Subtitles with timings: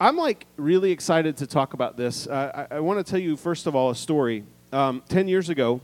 [0.00, 2.28] I'm like really excited to talk about this.
[2.28, 4.44] Uh, I, I want to tell you, first of all, a story.
[4.72, 5.80] Um, 10 years ago,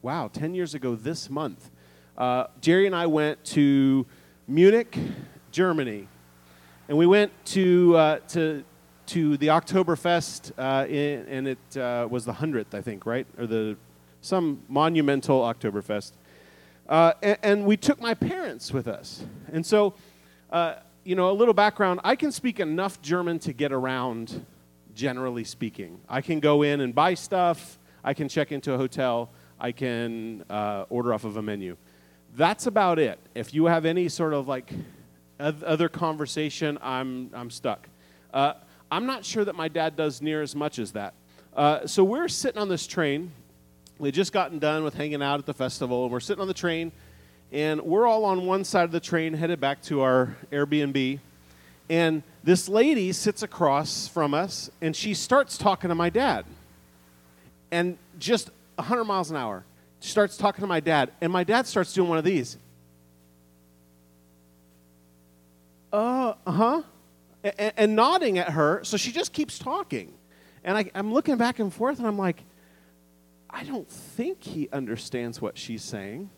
[0.00, 1.70] wow, 10 years ago this month,
[2.16, 4.06] uh, Jerry and I went to
[4.46, 4.96] Munich,
[5.50, 6.06] Germany.
[6.88, 8.62] And we went to, uh, to,
[9.06, 13.26] to the Oktoberfest, uh, in, and it uh, was the 100th, I think, right?
[13.36, 13.76] Or the,
[14.20, 16.12] some monumental Oktoberfest.
[16.88, 19.24] Uh, and, and, we took my parents with us.
[19.52, 19.94] And so,
[20.52, 24.44] uh, you know, a little background I can speak enough German to get around,
[24.92, 26.00] generally speaking.
[26.08, 29.30] I can go in and buy stuff, I can check into a hotel,
[29.60, 31.76] I can uh, order off of a menu.
[32.34, 33.20] That's about it.
[33.36, 34.72] If you have any sort of like
[35.38, 37.88] other conversation, I'm, I'm stuck.
[38.34, 38.54] Uh,
[38.90, 41.14] I'm not sure that my dad does near as much as that.
[41.54, 43.30] Uh, so we're sitting on this train.
[43.98, 46.54] We just gotten done with hanging out at the festival, and we're sitting on the
[46.54, 46.90] train,
[47.56, 51.18] and we're all on one side of the train headed back to our Airbnb.
[51.88, 56.44] And this lady sits across from us, and she starts talking to my dad.
[57.70, 59.64] And just 100 miles an hour,
[60.00, 62.58] she starts talking to my dad, and my dad starts doing one of these.
[66.44, 66.82] uh huh,
[67.42, 68.80] and, and, nodding at her.
[68.84, 70.12] So she just keeps talking.
[70.62, 72.42] And I, I'm looking back and forth, and I'm like,
[73.48, 76.28] I don't think he understands what she's saying.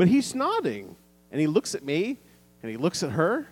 [0.00, 0.96] But he's nodding.
[1.30, 2.16] And he looks at me,
[2.62, 3.46] and he looks at her,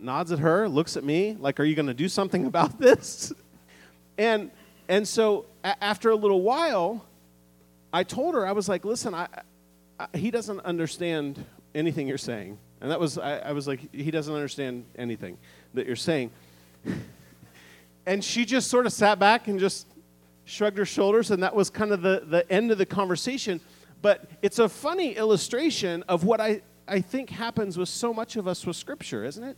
[0.00, 3.32] nods at her, looks at me, like, Are you going to do something about this?
[4.18, 4.50] and,
[4.88, 7.06] and so a- after a little while,
[7.92, 9.28] I told her, I was like, Listen, I,
[10.00, 11.44] I, he doesn't understand
[11.76, 12.58] anything you're saying.
[12.80, 15.38] And that was, I, I was like, he doesn't understand anything
[15.74, 16.32] that you're saying.
[18.04, 19.86] and she just sort of sat back and just
[20.44, 23.60] shrugged her shoulders, and that was kind of the, the end of the conversation.
[24.00, 28.46] But it's a funny illustration of what I, I think happens with so much of
[28.46, 29.56] us with Scripture, isn't it?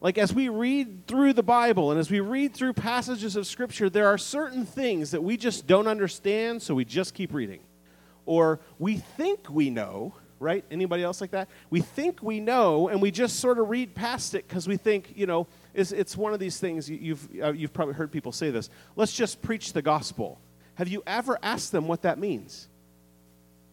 [0.00, 3.88] Like, as we read through the Bible and as we read through passages of Scripture,
[3.88, 7.60] there are certain things that we just don't understand, so we just keep reading.
[8.26, 10.62] Or we think we know, right?
[10.70, 11.48] Anybody else like that?
[11.70, 15.14] We think we know, and we just sort of read past it because we think,
[15.16, 18.50] you know, it's, it's one of these things, you've, uh, you've probably heard people say
[18.50, 18.68] this.
[18.96, 20.38] Let's just preach the gospel.
[20.74, 22.68] Have you ever asked them what that means?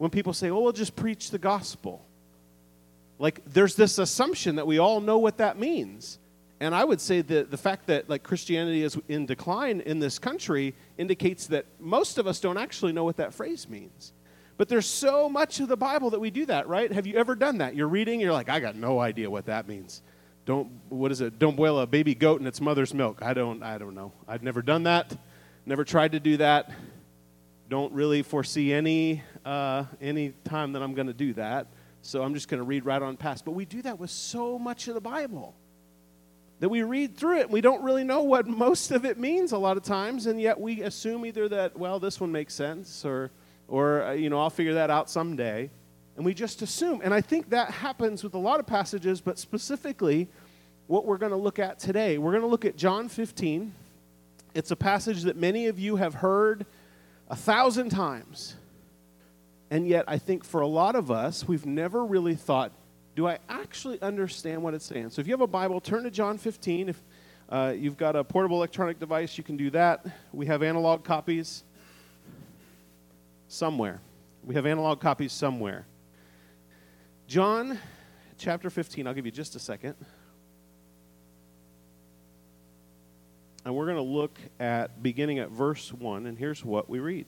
[0.02, 2.04] When people say, oh, we'll just preach the gospel.
[3.20, 6.18] Like, there's this assumption that we all know what that means.
[6.60, 10.18] And I would say that the fact that like Christianity is in decline in this
[10.18, 14.12] country indicates that most of us don't actually know what that phrase means.
[14.58, 16.92] But there's so much of the Bible that we do that, right?
[16.92, 17.76] Have you ever done that?
[17.76, 20.02] You're reading, you're like, I got no idea what that means.
[20.48, 21.38] Don't what is it?
[21.38, 23.20] Don't boil a baby goat in its mother's milk.
[23.22, 24.14] I don't I don't know.
[24.28, 25.16] I've never done that.
[25.68, 26.72] Never tried to do that.
[27.72, 31.68] Don't really foresee any uh, any time that I'm going to do that.
[32.02, 33.46] So I'm just going to read right on past.
[33.46, 35.56] But we do that with so much of the Bible
[36.60, 39.54] that we read through it and we don't really know what most of it means
[39.54, 43.06] a lot of times, and yet we assume either that well this one makes sense
[43.06, 43.32] or
[43.70, 45.72] or, uh, you know, I'll figure that out someday.
[46.18, 47.00] And we just assume.
[47.06, 50.28] And I think that happens with a lot of passages, but specifically
[50.88, 52.18] what we're going to look at today.
[52.18, 53.74] We're going to look at John 15.
[54.54, 56.66] It's a passage that many of you have heard
[57.32, 58.56] a thousand times.
[59.72, 62.74] And yet, I think for a lot of us, we've never really thought,
[63.16, 65.12] do I actually understand what it's saying?
[65.12, 66.90] So if you have a Bible, turn to John 15.
[66.90, 67.02] If
[67.48, 70.06] uh, you've got a portable electronic device, you can do that.
[70.34, 71.64] We have analog copies
[73.48, 74.02] somewhere.
[74.44, 75.86] We have analog copies somewhere.
[77.28, 77.80] John
[78.38, 79.96] chapter 15, I'll give you just a second.
[83.64, 87.28] And we're going to look at beginning at verse 1, and here's what we read.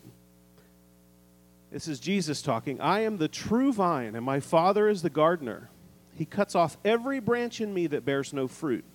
[1.71, 2.79] This is Jesus talking.
[2.81, 5.69] I am the true vine, and my Father is the gardener.
[6.15, 8.85] He cuts off every branch in me that bears no fruit,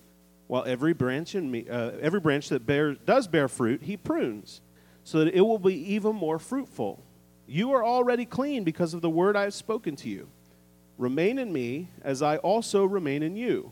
[0.47, 4.61] while every branch in me, uh, every branch that bear, does bear fruit, he prunes,
[5.03, 7.03] so that it will be even more fruitful.
[7.47, 10.29] You are already clean because of the word I have spoken to you.
[10.97, 13.71] Remain in me, as I also remain in you.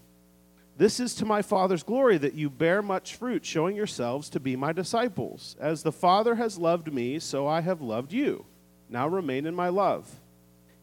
[0.81, 4.55] This is to my Father's glory that you bear much fruit, showing yourselves to be
[4.55, 5.55] my disciples.
[5.59, 8.45] As the Father has loved me, so I have loved you.
[8.89, 10.09] Now remain in my love.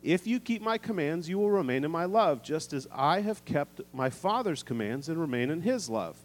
[0.01, 3.45] If you keep my commands, you will remain in my love, just as I have
[3.45, 6.17] kept my Father's commands and remain in his love.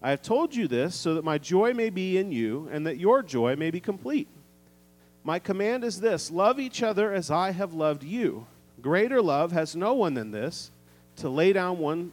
[0.00, 2.98] I have told you this so that my joy may be in you and that
[2.98, 4.28] your joy may be complete.
[5.24, 8.46] My command is this love each other as I have loved you.
[8.80, 10.70] Greater love has no one than this
[11.16, 12.12] to lay down one,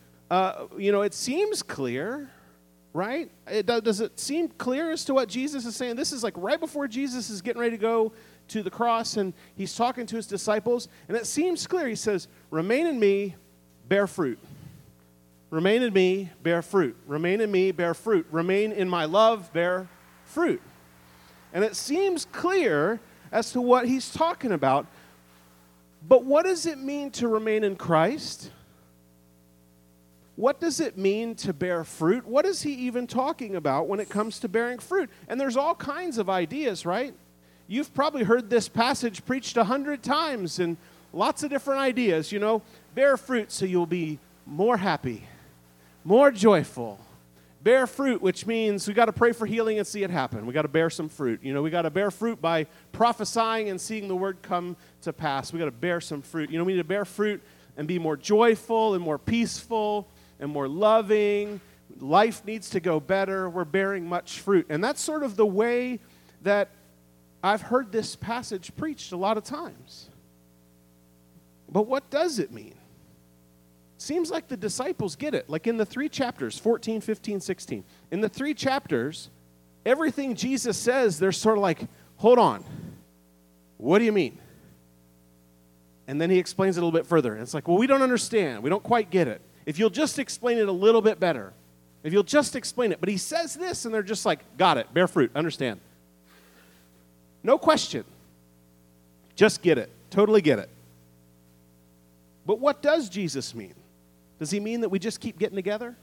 [0.31, 2.31] uh, you know, it seems clear,
[2.93, 3.29] right?
[3.47, 5.97] It, does it seem clear as to what Jesus is saying?
[5.97, 8.13] This is like right before Jesus is getting ready to go
[8.47, 11.85] to the cross and he's talking to his disciples, and it seems clear.
[11.85, 13.35] He says, Remain in me,
[13.89, 14.39] bear fruit.
[15.49, 16.95] Remain in me, bear fruit.
[17.07, 18.25] Remain in me, bear fruit.
[18.31, 19.89] Remain in my love, bear
[20.23, 20.61] fruit.
[21.51, 23.01] And it seems clear
[23.33, 24.87] as to what he's talking about.
[26.07, 28.49] But what does it mean to remain in Christ?
[30.41, 32.25] What does it mean to bear fruit?
[32.25, 35.11] What is he even talking about when it comes to bearing fruit?
[35.27, 37.13] And there's all kinds of ideas, right?
[37.67, 40.77] You've probably heard this passage preached a hundred times and
[41.13, 42.31] lots of different ideas.
[42.31, 42.63] You know,
[42.95, 44.17] bear fruit so you'll be
[44.47, 45.25] more happy
[46.03, 46.99] more joyful.
[47.63, 50.47] Bear fruit, which means we got to pray for healing and see it happen.
[50.47, 51.41] We got to bear some fruit.
[51.43, 55.13] You know, we got to bear fruit by prophesying and seeing the word come to
[55.13, 55.53] pass.
[55.53, 56.49] We got to bear some fruit.
[56.49, 57.39] You know, we need to bear fruit
[57.77, 60.07] and be more joyful and more peaceful
[60.41, 61.61] and more loving.
[61.99, 63.49] Life needs to go better.
[63.49, 64.65] We're bearing much fruit.
[64.69, 65.99] And that's sort of the way
[66.41, 66.69] that
[67.43, 70.09] I've heard this passage preached a lot of times.
[71.69, 72.75] But what does it mean?
[73.97, 75.49] Seems like the disciples get it.
[75.49, 77.83] Like in the three chapters 14, 15, 16.
[78.11, 79.29] In the three chapters,
[79.85, 82.63] everything Jesus says, they're sort of like, hold on.
[83.77, 84.37] What do you mean?
[86.07, 87.33] And then he explains it a little bit further.
[87.33, 88.63] And it's like, well, we don't understand.
[88.63, 89.41] We don't quite get it.
[89.65, 91.53] If you'll just explain it a little bit better,
[92.03, 92.99] if you'll just explain it.
[92.99, 95.79] But he says this, and they're just like, got it, bear fruit, understand.
[97.43, 98.03] No question.
[99.35, 99.89] Just get it.
[100.09, 100.69] Totally get it.
[102.45, 103.73] But what does Jesus mean?
[104.39, 105.95] Does he mean that we just keep getting together?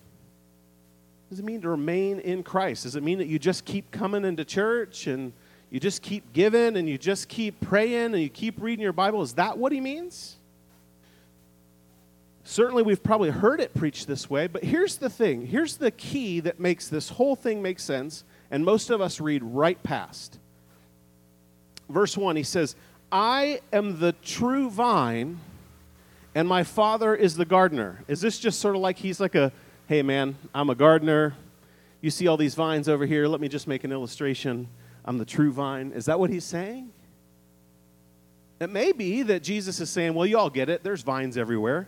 [1.30, 2.84] Does it mean to remain in Christ?
[2.84, 5.32] Does it mean that you just keep coming into church and
[5.70, 9.20] you just keep giving and you just keep praying and you keep reading your Bible?
[9.20, 10.37] Is that what he means?
[12.58, 16.40] Certainly, we've probably heard it preached this way, but here's the thing here's the key
[16.40, 20.40] that makes this whole thing make sense, and most of us read right past.
[21.88, 22.74] Verse 1, he says,
[23.12, 25.38] I am the true vine
[26.34, 28.02] and my father is the gardener.
[28.08, 29.52] Is this just sort of like he's like a,
[29.86, 31.36] hey man, I'm a gardener.
[32.00, 33.28] You see all these vines over here.
[33.28, 34.66] Let me just make an illustration.
[35.04, 35.92] I'm the true vine.
[35.92, 36.90] Is that what he's saying?
[38.58, 40.82] It may be that Jesus is saying, well, you all get it.
[40.82, 41.86] There's vines everywhere.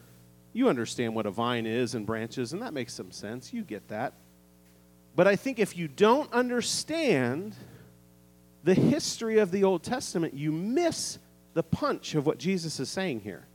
[0.53, 3.53] You understand what a vine is and branches, and that makes some sense.
[3.53, 4.15] You get that.
[5.15, 7.55] But I think if you don't understand
[8.65, 11.19] the history of the Old Testament, you miss
[11.55, 13.47] the punch of what Jesus is saying here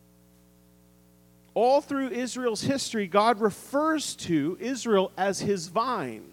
[1.56, 6.32] all through Israel's history, God refers to Israel as his vine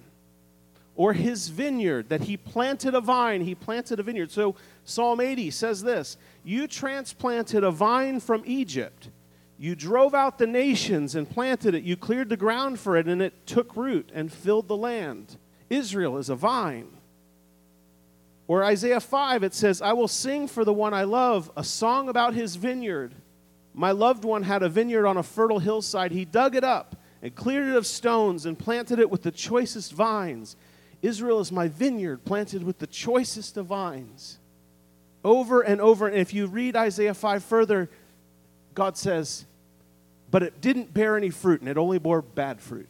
[0.95, 4.31] or his vineyard, that he planted a vine, he planted a vineyard.
[4.31, 9.09] So Psalm 80 says this You transplanted a vine from Egypt.
[9.63, 11.85] You drove out the nations and planted it.
[11.85, 15.37] You cleared the ground for it, and it took root and filled the land.
[15.71, 16.89] Israel is a vine.
[18.49, 22.09] Or Isaiah 5, it says, I will sing for the one I love a song
[22.09, 23.15] about his vineyard.
[23.73, 26.11] My loved one had a vineyard on a fertile hillside.
[26.11, 29.93] He dug it up and cleared it of stones and planted it with the choicest
[29.93, 30.57] vines.
[31.03, 34.41] Israel is my vineyard planted with the choicest of vines.
[35.23, 36.09] Over and over.
[36.09, 37.89] And if you read Isaiah 5 further,
[38.75, 39.45] God says,
[40.33, 42.89] but it didn't bear any fruit and it only bore bad fruit.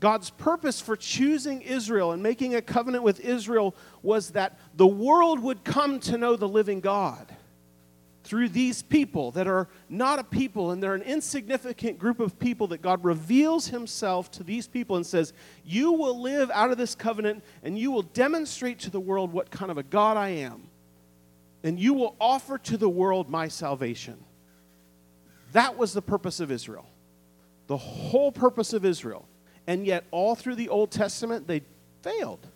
[0.00, 5.40] God's purpose for choosing Israel and making a covenant with Israel was that the world
[5.40, 7.34] would come to know the living God
[8.24, 12.68] through these people that are not a people and they're an insignificant group of people
[12.68, 16.94] that God reveals himself to these people and says, You will live out of this
[16.94, 20.68] covenant and you will demonstrate to the world what kind of a God I am.
[21.62, 24.24] And you will offer to the world my salvation.
[25.52, 26.86] That was the purpose of Israel.
[27.66, 29.26] The whole purpose of Israel.
[29.66, 31.62] And yet, all through the Old Testament, they
[32.02, 32.46] failed.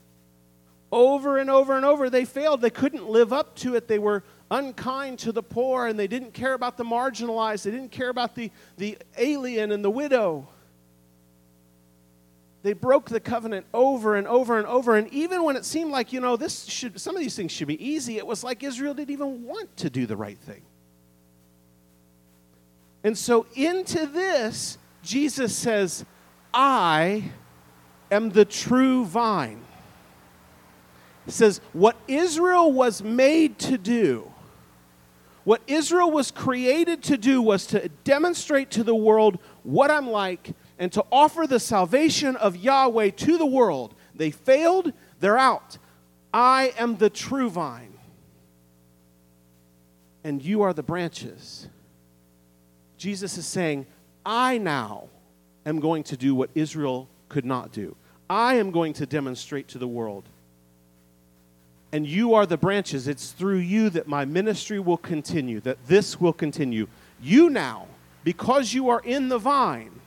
[0.90, 2.60] Over and over and over, they failed.
[2.60, 3.88] They couldn't live up to it.
[3.88, 7.62] They were unkind to the poor and they didn't care about the marginalized.
[7.62, 10.48] They didn't care about the, the alien and the widow.
[12.62, 14.96] they broke the covenant over and over and over.
[14.96, 17.68] And even when it seemed like, you know, this should, some of these things should
[17.68, 20.62] be easy, it was like Israel didn't even want to do the right thing.
[23.04, 26.04] And so, into this, Jesus says,
[26.54, 27.32] I
[28.10, 29.64] am the true vine.
[31.24, 34.30] He says, What Israel was made to do,
[35.44, 40.54] what Israel was created to do, was to demonstrate to the world what I'm like
[40.78, 43.94] and to offer the salvation of Yahweh to the world.
[44.14, 45.78] They failed, they're out.
[46.32, 47.98] I am the true vine,
[50.24, 51.68] and you are the branches.
[53.02, 53.84] Jesus is saying,
[54.24, 55.08] I now
[55.66, 57.96] am going to do what Israel could not do.
[58.30, 60.22] I am going to demonstrate to the world.
[61.90, 63.08] And you are the branches.
[63.08, 66.86] It's through you that my ministry will continue, that this will continue.
[67.20, 67.88] You now,
[68.22, 70.00] because you are in the vine,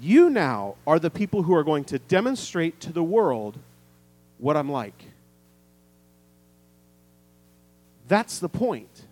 [0.00, 3.58] you now are the people who are going to demonstrate to the world
[4.38, 5.04] what I'm like.
[8.08, 9.02] That's the point.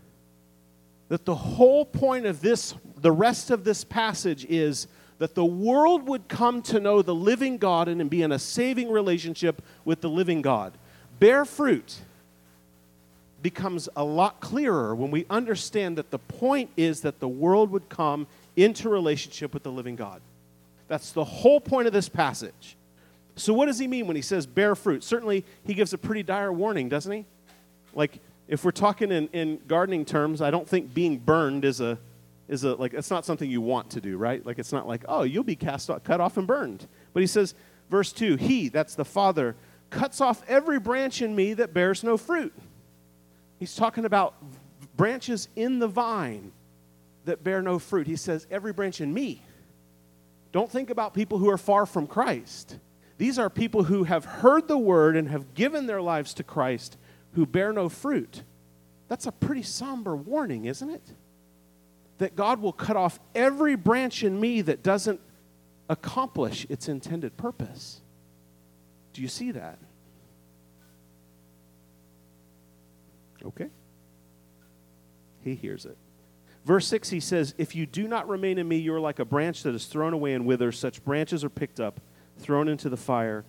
[1.08, 6.08] That the whole point of this, the rest of this passage is that the world
[6.08, 10.08] would come to know the living God and be in a saving relationship with the
[10.08, 10.72] living God.
[11.20, 12.00] Bear fruit
[13.42, 17.90] becomes a lot clearer when we understand that the point is that the world would
[17.90, 20.22] come into relationship with the living God.
[20.88, 22.74] That's the whole point of this passage.
[23.36, 25.04] So, what does he mean when he says bear fruit?
[25.04, 27.26] Certainly, he gives a pretty dire warning, doesn't he?
[27.92, 28.18] Like,
[28.48, 31.98] if we're talking in, in gardening terms, I don't think being burned is a,
[32.48, 34.44] is a, like, it's not something you want to do, right?
[34.44, 36.86] Like, it's not like, oh, you'll be cast off, cut off and burned.
[37.12, 37.54] But he says,
[37.90, 39.56] verse 2, he, that's the Father,
[39.90, 42.52] cuts off every branch in me that bears no fruit.
[43.58, 44.34] He's talking about
[44.96, 46.52] branches in the vine
[47.24, 48.06] that bear no fruit.
[48.06, 49.42] He says, every branch in me
[50.52, 52.78] don't think about people who are far from Christ.
[53.18, 56.96] These are people who have heard the word and have given their lives to Christ
[57.32, 58.42] who bear no fruit.
[59.08, 61.02] That's a pretty somber warning, isn't it?
[62.18, 65.20] That God will cut off every branch in me that doesn't
[65.88, 68.00] accomplish its intended purpose.
[69.12, 69.78] Do you see that?
[73.44, 73.68] Okay.
[75.42, 75.96] He hears it.
[76.64, 79.24] Verse 6, he says, If you do not remain in me, you are like a
[79.24, 80.78] branch that is thrown away and withers.
[80.78, 82.00] Such branches are picked up,
[82.38, 83.44] thrown into the fire,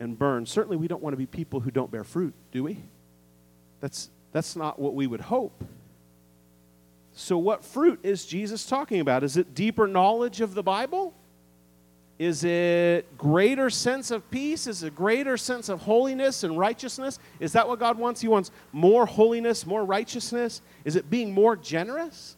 [0.00, 0.48] and burned.
[0.48, 2.78] Certainly, we don't want to be people who don't bear fruit, do we?
[3.80, 5.62] That's, that's not what we would hope.
[7.14, 9.22] So, what fruit is Jesus talking about?
[9.22, 11.14] Is it deeper knowledge of the Bible?
[12.18, 14.66] Is it greater sense of peace?
[14.66, 17.18] Is it greater sense of holiness and righteousness?
[17.38, 18.20] Is that what God wants?
[18.20, 20.60] He wants more holiness, more righteousness?
[20.84, 22.36] Is it being more generous?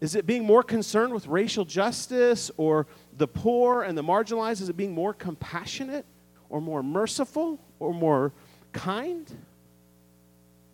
[0.00, 4.60] Is it being more concerned with racial justice or the poor and the marginalized?
[4.60, 6.04] Is it being more compassionate
[6.50, 8.32] or more merciful or more
[8.72, 9.30] kind?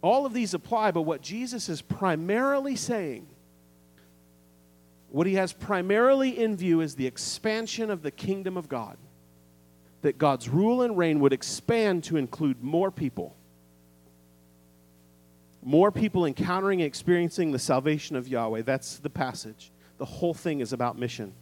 [0.04, 3.26] All of these apply, but what Jesus is primarily saying,
[5.08, 8.98] what he has primarily in view is the expansion of the kingdom of God.
[10.02, 13.34] That God's rule and reign would expand to include more people
[15.62, 18.60] more people encountering and experiencing the salvation of Yahweh.
[18.62, 19.72] That's the passage.
[19.96, 21.32] The whole thing is about mission.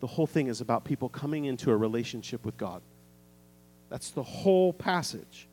[0.00, 2.80] The whole thing is about people coming into a relationship with God.
[3.90, 5.46] That's the whole passage.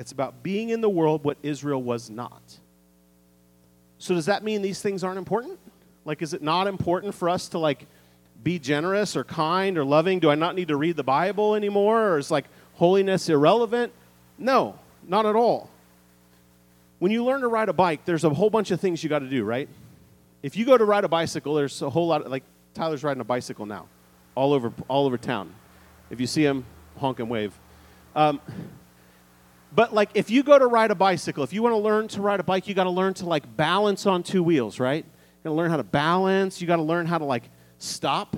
[0.00, 2.42] It's about being in the world what Israel was not.
[3.98, 5.58] So does that mean these things aren't important?
[6.04, 7.86] Like is it not important for us to like
[8.42, 10.18] be generous or kind or loving?
[10.18, 13.92] Do I not need to read the Bible anymore or is like holiness irrelevant?
[14.38, 15.70] No, not at all
[17.00, 19.20] when you learn to ride a bike, there's a whole bunch of things you got
[19.20, 19.68] to do, right?
[20.42, 23.22] If you go to ride a bicycle, there's a whole lot of, like Tyler's riding
[23.22, 23.86] a bicycle now,
[24.34, 25.52] all over all over town.
[26.10, 26.64] If you see him,
[26.98, 27.58] honk and wave.
[28.14, 28.40] Um,
[29.72, 32.22] but like if you go to ride a bicycle, if you want to learn to
[32.22, 35.04] ride a bike, you got to learn to like balance on two wheels, right?
[35.04, 36.60] You got to learn how to balance.
[36.60, 37.44] You got to learn how to like
[37.78, 38.36] stop.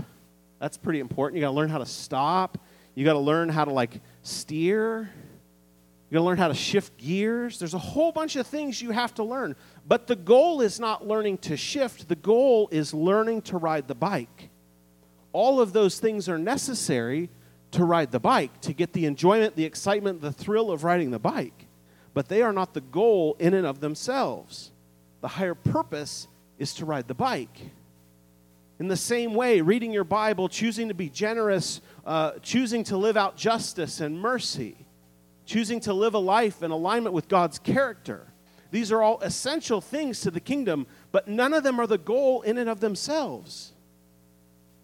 [0.60, 1.36] That's pretty important.
[1.36, 2.58] You got to learn how to stop.
[2.94, 5.10] You got to learn how to like steer.
[6.10, 7.58] You got to learn how to shift gears.
[7.58, 9.56] There's a whole bunch of things you have to learn.
[9.86, 13.94] But the goal is not learning to shift, the goal is learning to ride the
[13.94, 14.50] bike.
[15.32, 17.30] All of those things are necessary
[17.72, 21.18] to ride the bike, to get the enjoyment, the excitement, the thrill of riding the
[21.18, 21.66] bike.
[22.14, 24.70] But they are not the goal in and of themselves.
[25.20, 27.70] The higher purpose is to ride the bike.
[28.78, 33.16] In the same way, reading your Bible, choosing to be generous, uh, choosing to live
[33.16, 34.76] out justice and mercy,
[35.46, 38.26] choosing to live a life in alignment with God's character.
[38.70, 42.42] These are all essential things to the kingdom, but none of them are the goal
[42.42, 43.72] in and of themselves.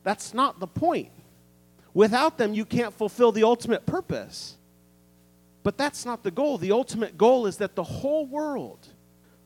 [0.05, 1.11] That's not the point.
[1.99, 4.57] Without them, you can't fulfill the ultimate purpose.
[5.65, 6.57] But that's not the goal.
[6.57, 8.87] The ultimate goal is that the whole world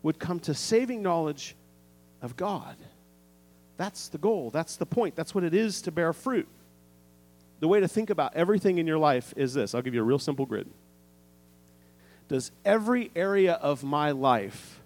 [0.02, 1.56] would come to saving knowledge
[2.20, 2.76] of God.
[3.78, 4.50] That's the goal.
[4.50, 5.16] That's the point.
[5.16, 6.46] That's what it is to bear fruit.
[7.60, 10.04] The way to think about everything in your life is this I'll give you a
[10.04, 10.68] real simple grid.
[12.28, 14.82] Does every area of my life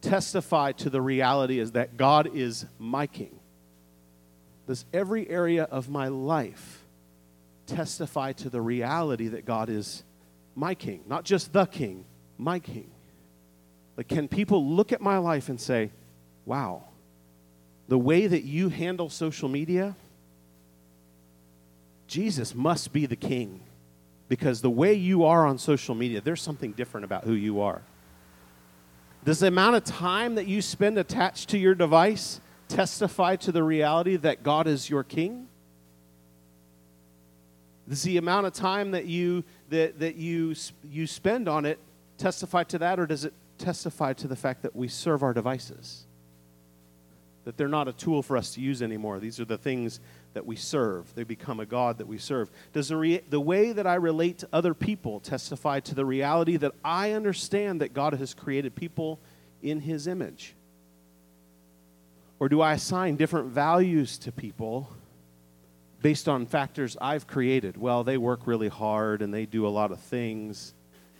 [0.00, 3.38] testify to the reality is that God is my king?
[4.66, 6.81] Does every area of my life
[7.74, 10.04] testify to the reality that God is
[10.54, 11.02] my king?
[11.06, 12.04] Not just the king,
[12.38, 12.90] my king.
[13.96, 15.90] Like, can people look at my life and say,
[16.46, 16.84] wow,
[17.88, 19.96] the way that you handle social media,
[22.06, 23.60] Jesus must be the king.
[24.28, 27.82] Because the way you are on social media, there's something different about who you are.
[29.24, 33.62] Does the amount of time that you spend attached to your device testify to the
[33.62, 35.48] reality that God is your king?
[37.88, 40.54] Does the amount of time that you that, that you
[40.88, 41.78] you spend on it
[42.16, 46.04] testify to that, or does it testify to the fact that we serve our devices?
[47.44, 49.18] That they're not a tool for us to use anymore.
[49.18, 49.98] These are the things
[50.34, 51.12] that we serve.
[51.14, 52.50] They become a God that we serve.
[52.72, 56.72] Does the, the way that I relate to other people testify to the reality that
[56.84, 59.18] I understand that God has created people
[59.60, 60.54] in His image?
[62.38, 64.88] Or do I assign different values to people
[66.02, 67.76] based on factors I've created?
[67.76, 70.74] Well, they work really hard and they do a lot of things.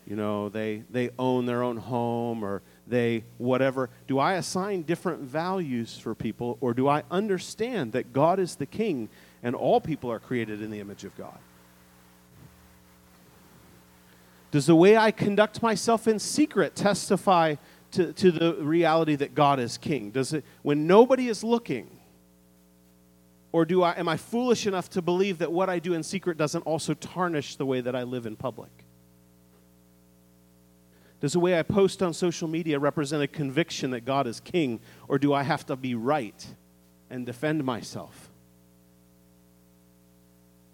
[0.07, 3.89] You know, they, they own their own home or they whatever.
[4.09, 8.67] Do I assign different values for people or do I understand that God is the
[8.67, 9.09] king
[9.43, 11.39] and all people are created in the image of God?
[14.51, 17.55] Does the way I conduct myself in secret testify
[17.93, 20.11] to, to the reality that God is king?
[20.11, 21.89] Does it, when nobody is looking,
[23.53, 26.39] or do I, am I foolish enough to believe that what I do in secret
[26.39, 28.71] doesn't also tarnish the way that I live in public?
[31.21, 34.81] Does the way I post on social media represent a conviction that God is king,
[35.07, 36.47] or do I have to be right
[37.11, 38.31] and defend myself?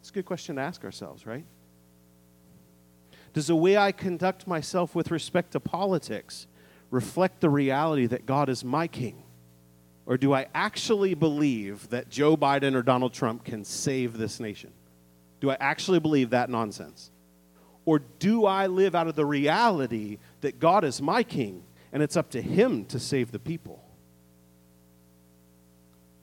[0.01, 1.45] It's a good question to ask ourselves, right?
[3.35, 6.47] Does the way I conduct myself with respect to politics
[6.91, 9.23] reflect the reality that God is my king?
[10.09, 14.73] Or do I actually believe that Joe Biden or Donald Trump can save this nation?
[15.41, 17.11] Do I actually believe that nonsense?
[17.85, 22.17] Or do I live out of the reality that God is my king and it's
[22.17, 23.85] up to him to save the people?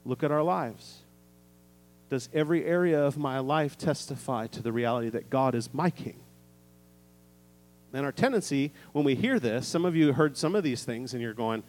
[0.04, 1.02] Look at our lives.
[2.10, 6.18] Does every area of my life testify to the reality that God is my king?
[7.92, 11.12] And our tendency, when we hear this, some of you heard some of these things
[11.12, 11.62] and you're going,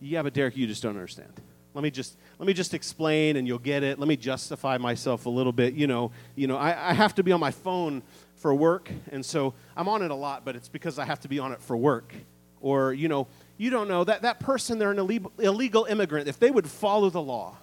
[0.00, 1.32] yeah, but Derek, you just don't understand.
[1.74, 3.98] Let me just let me just explain and you'll get it.
[3.98, 5.74] Let me justify myself a little bit.
[5.74, 8.02] You know, you know, I, I have to be on my phone
[8.36, 11.28] for work, and so I'm on it a lot, but it's because I have to
[11.28, 12.14] be on it for work.
[12.60, 13.26] Or, you know,
[13.58, 16.28] you don't know that that person, they're an illegal, illegal immigrant.
[16.28, 17.56] If they would follow the law,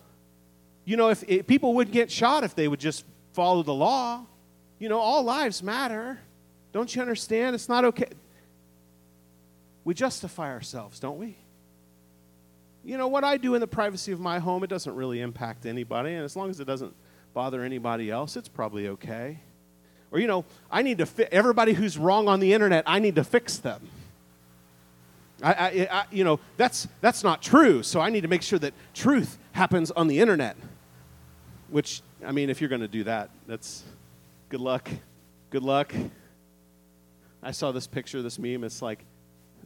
[0.85, 4.25] you know, if, if people wouldn't get shot if they would just follow the law.
[4.79, 6.19] You know, all lives matter.
[6.73, 7.55] Don't you understand?
[7.55, 8.09] It's not okay.
[9.83, 11.35] We justify ourselves, don't we?
[12.83, 15.65] You know, what I do in the privacy of my home, it doesn't really impact
[15.65, 16.13] anybody.
[16.13, 16.95] And as long as it doesn't
[17.33, 19.39] bother anybody else, it's probably okay.
[20.11, 23.15] Or, you know, I need to fi- everybody who's wrong on the internet, I need
[23.15, 23.87] to fix them.
[25.43, 27.83] I, I, I, you know, that's, that's not true.
[27.83, 30.57] So I need to make sure that truth happens on the internet.
[31.69, 33.83] Which, I mean, if you're going to do that, that's
[34.49, 34.89] good luck.
[35.49, 35.93] Good luck.
[37.41, 38.63] I saw this picture, this meme.
[38.63, 39.05] It's like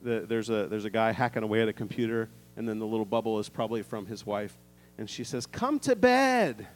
[0.04, 3.06] the, there's, a, there's a guy hacking away at a computer and then the little
[3.06, 4.58] bubble is probably from his wife.
[4.98, 6.68] And she says, Come to bed.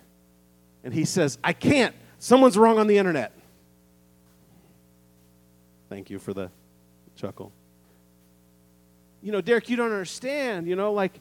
[0.84, 1.96] And he says, I can't.
[2.20, 3.34] Someone's wrong on the internet.
[5.90, 6.52] Thank you for the
[7.16, 7.52] chuckle.
[9.22, 10.68] You know, Derek, you don't understand.
[10.68, 11.20] You know, like,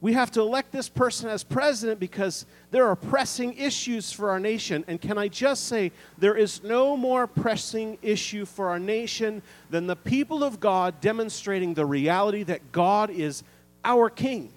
[0.00, 4.38] we have to elect this person as president because there are pressing issues for our
[4.38, 4.84] nation.
[4.86, 9.88] And can I just say, there is no more pressing issue for our nation than
[9.88, 13.42] the people of God demonstrating the reality that God is
[13.84, 14.52] our king.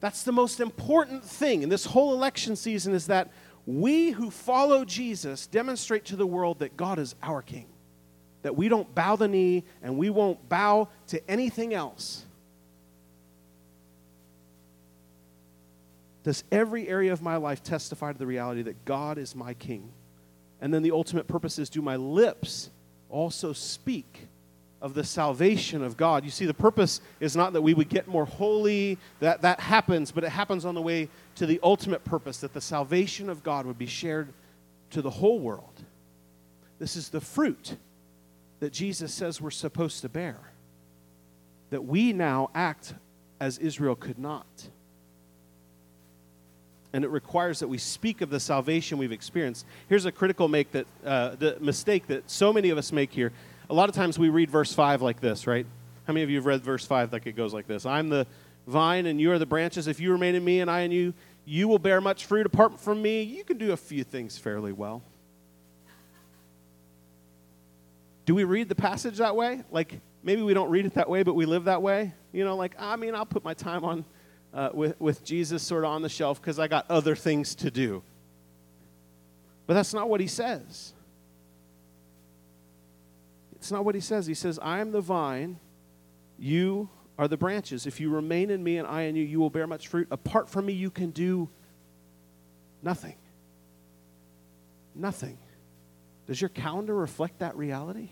[0.00, 3.30] That's the most important thing in this whole election season is that
[3.66, 7.66] we who follow Jesus demonstrate to the world that God is our king.
[8.42, 12.24] That we don't bow the knee and we won't bow to anything else.
[16.22, 19.92] Does every area of my life testify to the reality that God is my king?
[20.60, 22.70] And then the ultimate purpose is do my lips
[23.08, 24.28] also speak
[24.80, 26.24] of the salvation of God.
[26.24, 30.10] You see, the purpose is not that we would get more holy, that, that happens,
[30.10, 33.66] but it happens on the way to the ultimate purpose that the salvation of God
[33.66, 34.28] would be shared
[34.90, 35.84] to the whole world.
[36.78, 37.76] This is the fruit
[38.60, 40.38] that Jesus says we're supposed to bear,
[41.70, 42.94] that we now act
[43.38, 44.46] as Israel could not.
[46.92, 49.64] And it requires that we speak of the salvation we've experienced.
[49.88, 53.32] Here's a critical make that uh, the mistake that so many of us make here.
[53.70, 55.64] A lot of times we read verse five like this, right?
[56.04, 57.86] How many of you have read verse five like it goes like this?
[57.86, 58.26] I'm the
[58.66, 59.86] vine and you are the branches.
[59.86, 62.46] If you remain in me and I in you, you will bear much fruit.
[62.46, 65.02] Apart from me, you can do a few things fairly well.
[68.26, 69.62] Do we read the passage that way?
[69.70, 72.12] Like maybe we don't read it that way, but we live that way.
[72.32, 74.04] You know, like I mean, I'll put my time on
[74.52, 77.70] uh, with with Jesus sort of on the shelf because I got other things to
[77.70, 78.02] do.
[79.68, 80.92] But that's not what he says.
[83.60, 84.26] It's not what he says.
[84.26, 85.60] He says, I am the vine,
[86.38, 87.86] you are the branches.
[87.86, 90.08] If you remain in me and I in you, you will bear much fruit.
[90.10, 91.50] Apart from me, you can do
[92.82, 93.16] nothing.
[94.94, 95.36] Nothing.
[96.26, 98.08] Does your calendar reflect that reality?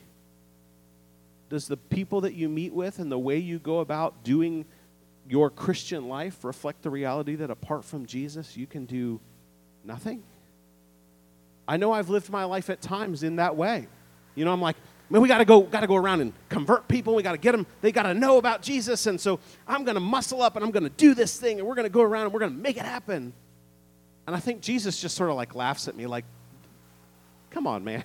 [1.48, 4.66] Does the people that you meet with and the way you go about doing
[5.26, 9.18] your Christian life reflect the reality that apart from Jesus, you can do
[9.82, 10.22] nothing?
[11.66, 13.88] I know I've lived my life at times in that way.
[14.34, 14.76] You know, I'm like,
[15.11, 17.14] man, we got to go, got to go around and convert people.
[17.14, 17.66] We got to get them.
[17.81, 19.07] They got to know about Jesus.
[19.07, 21.68] And so I'm going to muscle up and I'm going to do this thing and
[21.68, 23.33] we're going to go around and we're going to make it happen.
[24.27, 26.25] And I think Jesus just sort of like laughs at me, like,
[27.51, 28.05] come on, man.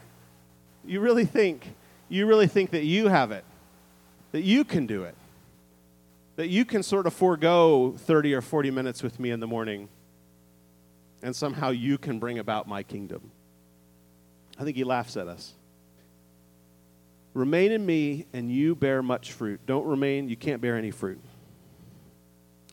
[0.86, 1.68] You really think
[2.14, 3.44] you really think that you have it,
[4.34, 5.16] that you can do it,
[6.36, 9.90] that you can sort of forego 30 or 40 minutes with me in the morning,
[11.24, 13.32] and somehow you can bring about my kingdom.
[14.60, 15.54] I think he laughs at us.
[17.34, 19.60] Remain in me, and you bear much fruit.
[19.66, 21.20] Don't remain, you can't bear any fruit.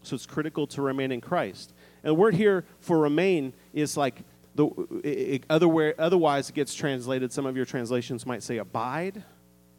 [0.02, 1.72] So it's critical to remain in Christ.
[2.02, 4.22] And the word here for remain is like
[4.54, 4.68] the,
[5.04, 7.32] it, other, otherwise, it gets translated.
[7.32, 9.22] Some of your translations might say abide,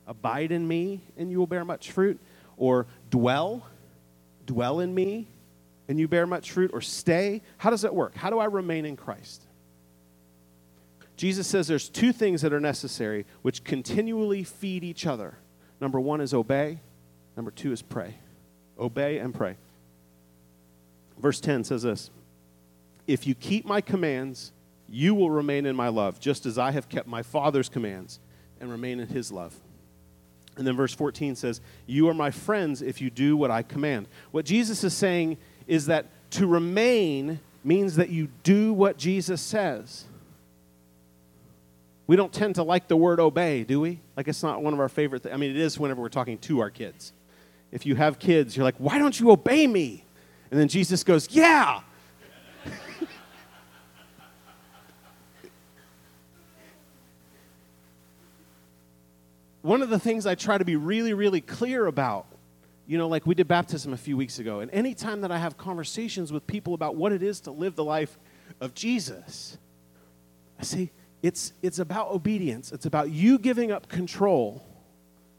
[0.08, 2.20] abide in me, and you will bear much fruit.
[2.58, 3.66] Or dwell,
[4.46, 5.28] dwell in me,
[5.88, 6.72] and you bear much fruit.
[6.74, 7.42] Or stay.
[7.58, 8.16] How does that work?
[8.16, 9.44] How do I remain in Christ?
[11.18, 15.38] Jesus says there's two things that are necessary which continually feed each other.
[15.80, 16.80] Number one is obey,
[17.36, 18.16] number two is pray.
[18.80, 19.58] Obey and pray.
[21.20, 22.10] Verse 10 says this
[23.08, 24.52] If you keep my commands,
[24.90, 28.20] you will remain in my love, just as I have kept my Father's commands
[28.60, 29.56] and remain in his love.
[30.58, 34.08] And then verse 14 says, You are my friends if you do what I command.
[34.32, 40.06] What Jesus is saying is that to remain means that you do what Jesus says.
[42.12, 44.02] We don't tend to like the word obey, do we?
[44.18, 46.38] Like it's not one of our favorite th- I mean, it is whenever we're talking
[46.40, 47.14] to our kids.
[47.72, 50.04] If you have kids, you're like, Why don't you obey me?
[50.52, 51.80] And then Jesus goes, Yeah,
[59.62, 62.26] one of the things I try to be really, really clear about,
[62.88, 65.58] you know, like we did baptism a few weeks ago, and anytime that I have
[65.58, 68.20] conversations with people about what it is to live the life
[68.60, 69.58] of Jesus,
[70.60, 70.92] I say,
[71.22, 72.72] it's, it's about obedience.
[72.72, 74.66] It's about you giving up control,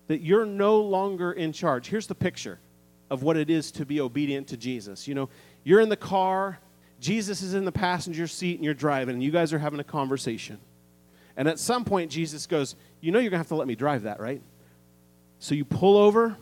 [0.06, 1.88] that you're no longer in charge.
[1.88, 2.58] Here's the picture
[3.10, 5.06] of what it is to be obedient to Jesus.
[5.06, 5.28] You know,
[5.64, 6.58] you're in the car,
[7.00, 9.84] Jesus is in the passenger seat, and you're driving, and you guys are having a
[9.84, 10.58] conversation.
[11.36, 13.74] And at some point, Jesus goes, You know, you're going to have to let me
[13.74, 14.40] drive that, right?
[15.38, 16.36] So you pull over,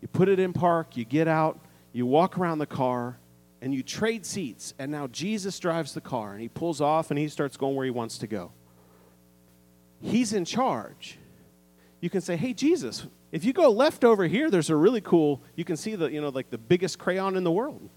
[0.00, 1.58] you put it in park, you get out,
[1.92, 3.16] you walk around the car,
[3.64, 4.74] and you trade seats.
[4.78, 7.86] And now Jesus drives the car, and he pulls off and he starts going where
[7.86, 8.52] he wants to go.
[10.02, 11.18] He's in charge.
[12.02, 15.40] You can say, Hey, Jesus, if you go left over here, there's a really cool,
[15.56, 17.88] you can see the, you know, like the biggest crayon in the world.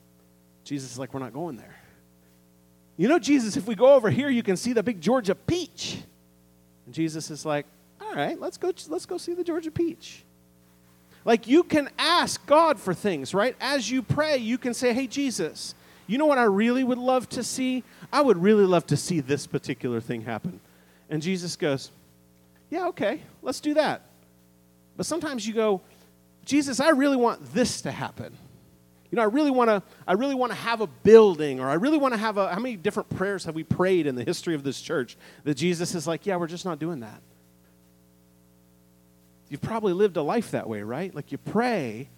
[0.63, 1.75] Jesus is like, We're not going there.
[2.95, 5.97] You know, Jesus, if we go over here, you can see the big Georgia peach.
[6.85, 7.65] And Jesus is like,
[8.01, 10.23] all right, let's go, let's go see the Georgia peach.
[11.27, 13.53] Like you can ask God for things, right?
[13.59, 15.75] As you pray, you can say, hey, Jesus,
[16.07, 17.83] you know what I really would love to see?
[18.13, 20.61] I would really love to see this particular thing happen.
[21.09, 21.91] And Jesus goes,
[22.69, 24.03] yeah, okay, let's do that.
[24.95, 25.81] But sometimes you go,
[26.45, 28.33] Jesus, I really want this to happen.
[29.11, 31.73] You know, I really want to I really want to have a building or I
[31.73, 34.55] really want to have a how many different prayers have we prayed in the history
[34.55, 37.21] of this church that Jesus is like, yeah, we're just not doing that.
[39.49, 41.13] You've probably lived a life that way, right?
[41.13, 42.09] Like you pray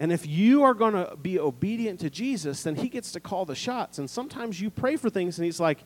[0.00, 3.44] and if you are going to be obedient to Jesus, then he gets to call
[3.44, 3.98] the shots.
[3.98, 5.78] And sometimes you pray for things and he's like,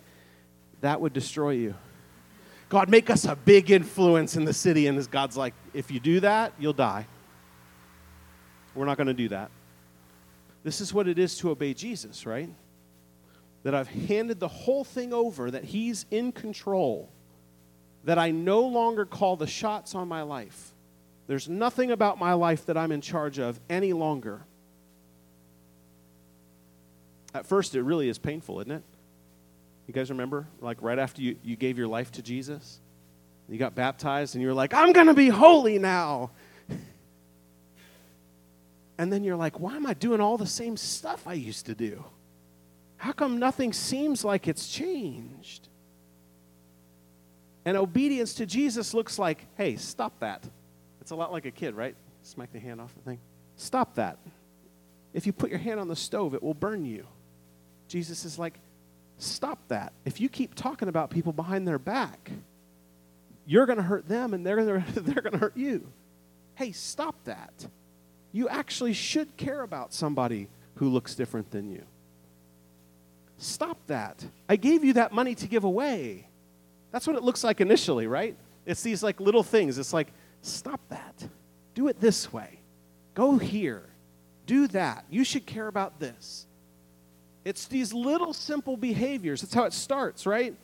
[0.80, 1.74] that would destroy you.
[2.70, 4.86] God, make us a big influence in the city.
[4.86, 7.06] And God's like, if you do that, you'll die.
[8.74, 9.50] We're not going to do that.
[10.64, 12.48] This is what it is to obey Jesus, right?
[13.66, 17.10] that I've handed the whole thing over, that He's in control,
[18.04, 20.72] that I no longer call the shots on my life.
[21.26, 24.42] There's nothing about my life that I'm in charge of any longer.
[27.34, 28.82] At first, it really is painful, isn't it?
[29.86, 30.46] You guys remember?
[30.60, 32.80] Like right after you, you gave your life to Jesus?
[33.48, 36.30] You got baptized and you were like, I'm going to be holy now.
[38.98, 41.74] And then you're like, why am I doing all the same stuff I used to
[41.74, 42.02] do?
[42.96, 45.68] How come nothing seems like it's changed?
[47.66, 50.44] And obedience to Jesus looks like, hey, stop that.
[51.06, 51.94] It's a lot like a kid, right?
[52.24, 53.20] Smack the hand off the thing.
[53.54, 54.18] Stop that.
[55.14, 57.06] If you put your hand on the stove, it will burn you.
[57.86, 58.58] Jesus is like,
[59.16, 59.92] stop that.
[60.04, 62.32] If you keep talking about people behind their back,
[63.46, 65.86] you're going to hurt them and they're going to they're going to hurt you.
[66.56, 67.68] Hey, stop that.
[68.32, 71.84] You actually should care about somebody who looks different than you.
[73.38, 74.24] Stop that.
[74.48, 76.26] I gave you that money to give away.
[76.90, 78.34] That's what it looks like initially, right?
[78.66, 79.78] It's these like little things.
[79.78, 80.08] It's like,
[80.46, 81.28] stop that.
[81.74, 82.60] Do it this way.
[83.14, 83.82] Go here.
[84.46, 85.04] Do that.
[85.10, 86.46] You should care about this.
[87.44, 89.40] It's these little simple behaviors.
[89.40, 90.54] That's how it starts, right?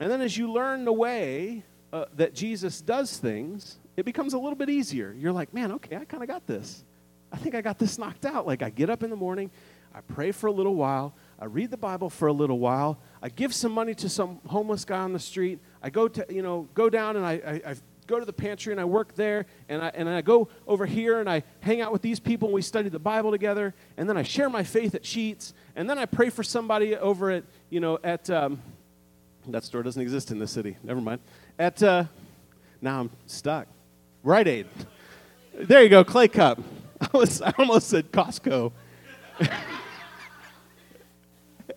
[0.00, 4.38] And then as you learn the way uh, that Jesus does things, it becomes a
[4.38, 5.14] little bit easier.
[5.16, 6.84] You're like, man, okay, I kind of got this.
[7.30, 8.46] I think I got this knocked out.
[8.46, 9.50] Like, I get up in the morning,
[9.94, 13.28] I pray for a little while, I read the Bible for a little while, I
[13.28, 16.68] give some money to some homeless guy on the street, I go to, you know,
[16.74, 17.76] go down and I, I, I
[18.08, 21.20] go to the pantry and I work there, and I, and I go over here
[21.20, 24.16] and I hang out with these people and we study the Bible together, and then
[24.16, 27.80] I share my faith at Sheetz, and then I pray for somebody over at, you
[27.80, 28.60] know, at, um,
[29.48, 31.20] that store doesn't exist in this city, never mind.
[31.58, 32.04] At, uh,
[32.80, 33.68] now I'm stuck.
[34.24, 34.66] Rite Aid.
[35.54, 36.60] There you go, Clay Cup.
[37.00, 38.72] I, was, I almost said Costco.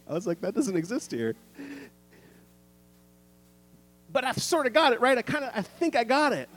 [0.07, 1.35] I was like, that doesn't exist here.
[4.11, 5.17] But I sort of got it, right?
[5.17, 6.49] I kind of, I think I got it.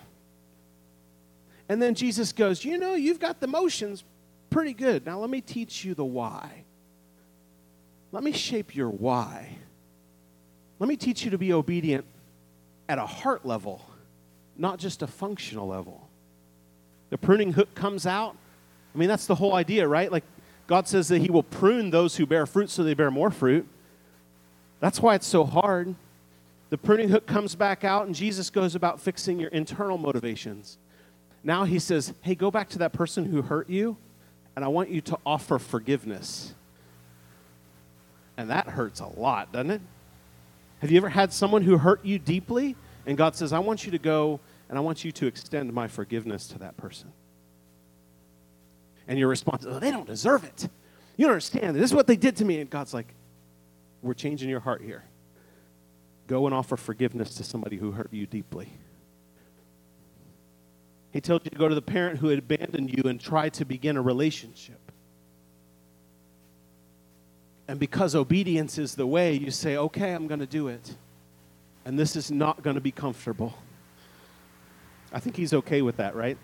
[1.69, 4.05] And then Jesus goes, You know, you've got the motions
[4.51, 5.05] pretty good.
[5.05, 6.65] Now let me teach you the why.
[8.13, 9.59] Let me shape your why.
[10.79, 12.05] Let me teach you to be obedient
[12.89, 13.85] at a heart level
[14.59, 16.09] not just a functional level.
[17.11, 18.37] The pruning hook comes out.
[18.95, 20.11] I mean, that's the whole idea, right?
[20.11, 20.25] Like,
[20.69, 23.67] God says that He will prune those who bear fruit so they bear more fruit.
[24.79, 25.97] That's why it's so hard.
[26.71, 30.79] The pruning hook comes back out, and Jesus goes about fixing your internal motivations.
[31.43, 33.97] Now He says, Hey, go back to that person who hurt you,
[34.55, 36.55] and I want you to offer forgiveness.
[38.37, 39.81] And that hurts a lot, doesn't it?
[40.81, 42.77] Have you ever had someone who hurt you deeply?
[43.05, 45.89] And God says, I want you to go and I want you to extend my
[45.89, 47.11] forgiveness to that person.
[49.09, 50.69] And your response is, oh, they don't deserve it.
[51.17, 51.75] You don't understand.
[51.75, 52.61] This is what they did to me.
[52.61, 53.15] And God's like,
[54.03, 55.03] we're changing your heart here.
[56.29, 58.69] Go and offer forgiveness to somebody who hurt you deeply.
[61.11, 63.65] He told you to go to the parent who had abandoned you and try to
[63.65, 64.79] begin a relationship.
[67.67, 70.95] And because obedience is the way, you say, okay, I'm going to do it
[71.89, 73.55] and this is not going to be comfortable.
[75.11, 76.37] I think he's okay with that, right?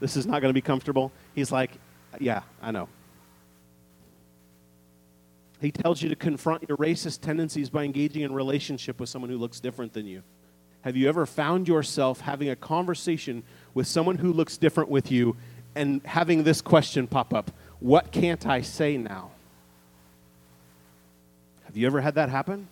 [0.00, 1.12] This is not going to be comfortable.
[1.34, 1.70] He's like,
[2.18, 2.88] yeah, I know.
[5.60, 9.38] He tells you to confront your racist tendencies by engaging in relationship with someone who
[9.38, 10.22] looks different than you.
[10.82, 15.36] Have you ever found yourself having a conversation with someone who looks different with you
[15.76, 17.52] and having this question pop up?
[17.78, 19.30] What can't I say now?
[21.64, 22.68] Have you ever had that happen?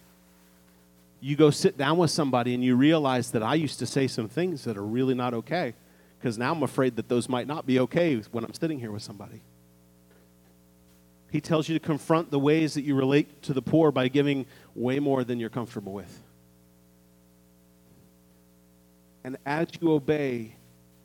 [1.21, 4.29] you go sit down with somebody and you realize that I used to say some
[4.29, 5.75] things that are really not okay
[6.21, 9.03] because now I'm afraid that those might not be okay when I'm sitting here with
[9.03, 9.41] somebody.
[11.31, 14.45] He tells you to confront the ways that you relate to the poor by giving
[14.75, 16.23] way more than you're comfortable with.
[19.25, 20.57] And as you obey,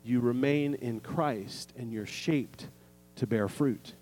[0.04, 2.68] you remain in Christ and you're shaped
[3.16, 3.94] to bear fruit.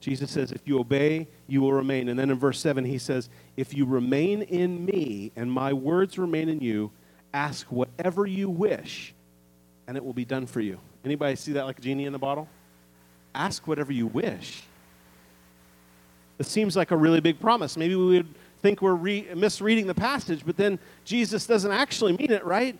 [0.00, 2.08] Jesus says, If you obey, you will remain.
[2.08, 6.18] And then in verse 7, he says, If you remain in me and my words
[6.18, 6.92] remain in you,
[7.32, 9.13] ask whatever you wish,
[9.86, 10.78] and it will be done for you.
[11.04, 12.48] Anybody see that like a genie in the bottle?
[13.34, 14.62] Ask whatever you wish.
[16.38, 17.76] It seems like a really big promise.
[17.76, 22.32] Maybe we would think we're re- misreading the passage, but then Jesus doesn't actually mean
[22.32, 22.78] it, right?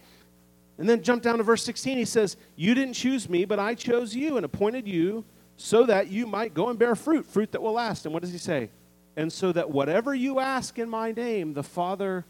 [0.79, 1.99] And then jump down to verse 16.
[1.99, 5.25] He says, You didn't choose me, but I chose you and appointed you
[5.57, 8.07] so that you might go and bear fruit, fruit that will last.
[8.07, 8.71] And what does he say?
[9.17, 12.25] And so that whatever you ask in my name, the Father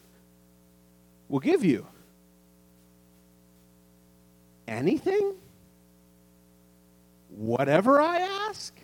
[1.28, 1.86] will give you.
[4.66, 5.34] Anything?
[7.30, 8.74] Whatever I ask?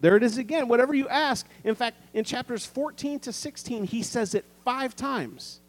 [0.00, 0.68] There it is again.
[0.68, 1.46] Whatever you ask.
[1.64, 5.60] In fact, in chapters 14 to 16, he says it five times.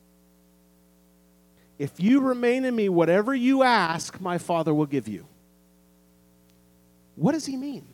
[1.78, 5.26] If you remain in me, whatever you ask, my Father will give you.
[7.16, 7.88] What does he mean?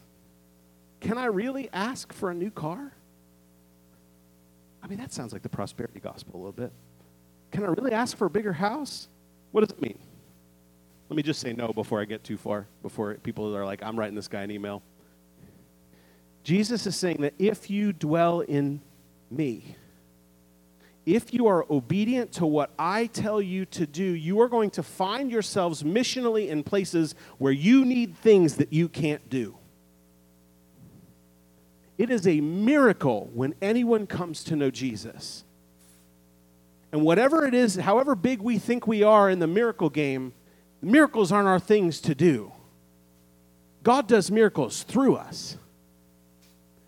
[1.00, 2.92] Can I really ask for a new car?
[4.84, 6.72] I mean, that sounds like the prosperity gospel a little bit.
[7.52, 9.08] Can I really ask for a bigger house?
[9.52, 9.98] What does it mean?
[11.10, 13.98] Let me just say no before I get too far, before people are like, I'm
[13.98, 14.82] writing this guy an email.
[16.44, 18.82] Jesus is saying that if you dwell in
[19.30, 19.76] me,
[21.06, 24.84] if you are obedient to what I tell you to do, you are going to
[24.84, 29.58] find yourselves missionally in places where you need things that you can't do.
[31.98, 35.46] It is a miracle when anyone comes to know Jesus.
[36.92, 40.34] And whatever it is, however big we think we are in the miracle game,
[40.88, 42.52] miracles aren't our things to do.
[43.84, 45.58] God does miracles through us.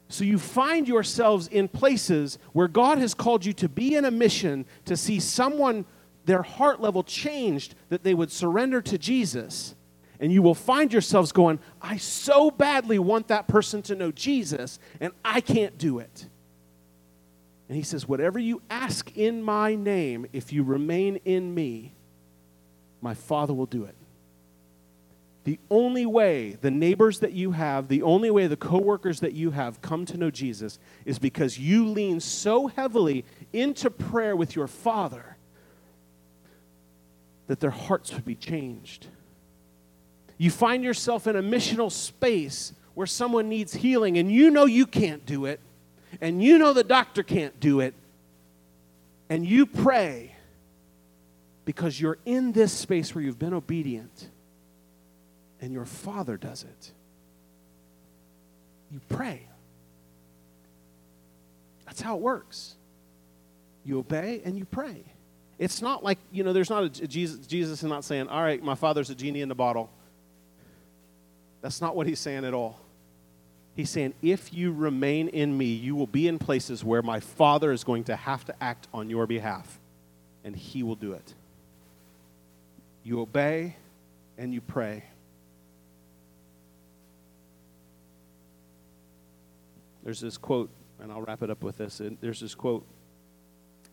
[0.09, 4.11] So you find yourselves in places where God has called you to be in a
[4.11, 5.85] mission to see someone,
[6.25, 9.75] their heart level changed, that they would surrender to Jesus.
[10.19, 14.79] And you will find yourselves going, I so badly want that person to know Jesus,
[14.99, 16.25] and I can't do it.
[17.69, 21.93] And he says, Whatever you ask in my name, if you remain in me,
[23.01, 23.95] my Father will do it.
[25.45, 29.51] The only way the neighbors that you have, the only way the coworkers that you
[29.51, 34.67] have come to know Jesus is because you lean so heavily into prayer with your
[34.67, 35.37] Father
[37.47, 39.07] that their hearts would be changed.
[40.37, 44.85] You find yourself in a missional space where someone needs healing and you know you
[44.85, 45.59] can't do it,
[46.21, 47.93] and you know the doctor can't do it,
[49.29, 50.35] and you pray
[51.69, 54.29] because you're in this space where you've been obedient
[55.61, 56.91] and your Father does it.
[58.91, 59.45] You pray.
[61.85, 62.73] That's how it works.
[63.85, 65.03] You obey and you pray.
[65.59, 68.63] It's not like, you know, there's not a Jesus, Jesus is not saying, all right,
[68.63, 69.91] my Father's a genie in the bottle.
[71.61, 72.79] That's not what he's saying at all.
[73.75, 77.71] He's saying, if you remain in me, you will be in places where my Father
[77.71, 79.79] is going to have to act on your behalf,
[80.43, 81.35] and he will do it.
[83.03, 83.75] You obey
[84.37, 85.03] and you pray.
[90.03, 90.69] There's this quote,
[91.01, 92.01] and I'll wrap it up with this.
[92.21, 92.85] There's this quote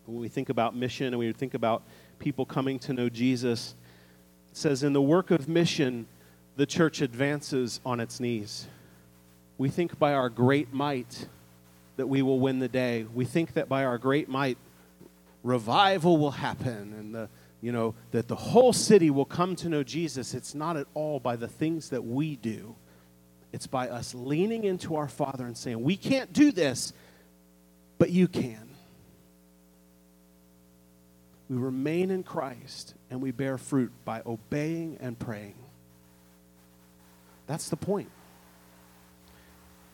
[0.07, 1.83] when we think about mission and we think about
[2.19, 3.75] people coming to know Jesus,
[4.51, 6.07] it says, In the work of mission,
[6.57, 8.69] the church advances on its knees.
[9.59, 11.27] We think by our great might
[11.97, 13.07] that we will win the day.
[13.13, 14.59] We think that by our great might,
[15.43, 17.29] revival will happen and the
[17.61, 20.35] you know that the whole city will come to know Jesus.
[20.35, 22.77] It's not at all by the things that we do.
[23.53, 26.93] It's by us leaning into our Father and saying, We can't do this,
[27.99, 28.69] but you can.
[31.49, 35.55] We remain in Christ and we bear fruit by obeying and praying.
[37.47, 38.11] That's the point.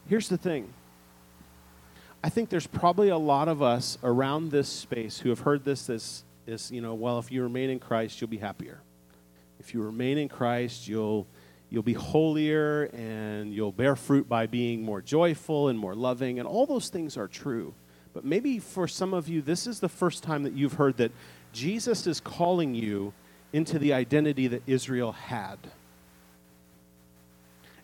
[0.08, 0.72] Here's the thing
[2.24, 5.86] I think there's probably a lot of us around this space who have heard this,
[5.86, 8.80] this, this, you know, well, if you remain in Christ, you'll be happier.
[9.60, 11.26] If you remain in Christ, you'll
[11.70, 16.46] you'll be holier and you'll bear fruit by being more joyful and more loving, and
[16.46, 17.74] all those things are true.
[18.12, 21.12] But maybe for some of you, this is the first time that you've heard that
[21.52, 23.14] Jesus is calling you
[23.52, 25.58] into the identity that Israel had.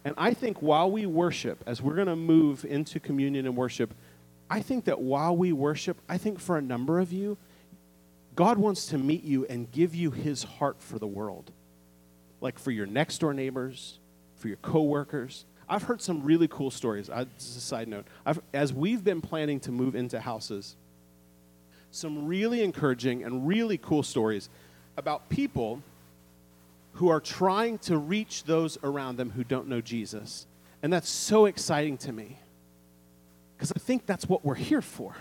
[0.04, 3.94] And I think while we worship, as we're going to move into communion and worship,
[4.50, 7.36] I think that while we worship, I think for a number of you,
[8.38, 11.50] God wants to meet you and give you his heart for the world
[12.40, 13.98] like for your next door neighbors,
[14.36, 15.44] for your coworkers.
[15.68, 17.10] I've heard some really cool stories.
[17.10, 18.06] I, just a side note.
[18.24, 20.76] I've, as we've been planning to move into houses,
[21.90, 24.48] some really encouraging and really cool stories
[24.96, 25.82] about people
[26.92, 30.46] who are trying to reach those around them who don't know Jesus.
[30.80, 32.38] And that's so exciting to me
[33.56, 35.16] because I think that's what we're here for.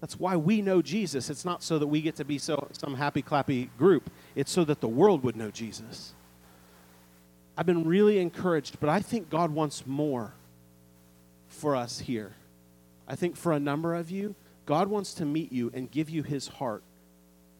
[0.00, 1.28] That's why we know Jesus.
[1.28, 4.64] It's not so that we get to be so, some happy clappy group, it's so
[4.64, 6.14] that the world would know Jesus.
[7.56, 10.32] I've been really encouraged, but I think God wants more
[11.48, 12.32] for us here.
[13.06, 14.34] I think for a number of you,
[14.64, 16.82] God wants to meet you and give you his heart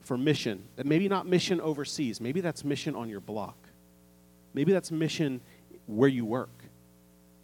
[0.00, 0.62] for mission.
[0.82, 3.56] Maybe not mission overseas, maybe that's mission on your block.
[4.54, 5.40] Maybe that's mission
[5.86, 6.50] where you work.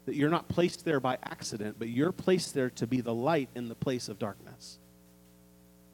[0.07, 3.49] That you're not placed there by accident, but you're placed there to be the light
[3.55, 4.79] in the place of darkness.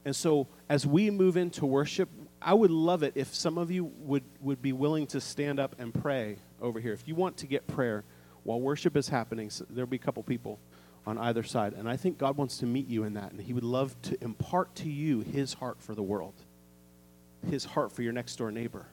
[0.04, 2.08] And so, as we move into worship,
[2.40, 5.76] I would love it if some of you would, would be willing to stand up
[5.78, 6.92] and pray over here.
[6.92, 8.04] If you want to get prayer
[8.42, 10.58] while worship is happening, so there'll be a couple people
[11.06, 11.74] on either side.
[11.74, 14.22] And I think God wants to meet you in that, and He would love to
[14.22, 16.34] impart to you His heart for the world,
[17.48, 18.86] His heart for your next door neighbor.